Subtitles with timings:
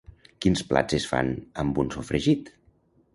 [0.45, 1.29] Quins plats es fan
[1.65, 2.51] amb un sofregit?